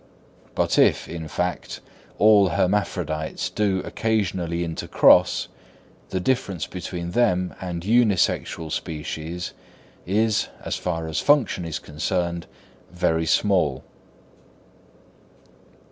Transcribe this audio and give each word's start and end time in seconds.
But 0.55 0.79
if, 0.79 1.07
in 1.07 1.27
fact, 1.27 1.79
all 2.17 2.49
hermaphrodites 2.49 3.51
do 3.51 3.81
occasionally 3.85 4.63
intercross, 4.65 5.47
the 6.09 6.19
difference 6.19 6.65
between 6.65 7.11
them 7.11 7.53
and 7.61 7.83
unisexual 7.83 8.71
species 8.71 9.53
is, 10.07 10.47
as 10.65 10.75
far 10.75 11.07
as 11.07 11.19
function 11.19 11.65
is 11.65 11.77
concerned, 11.77 12.47
very 12.91 13.27
small. 13.27 13.83